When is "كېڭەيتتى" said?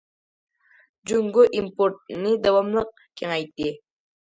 3.23-3.73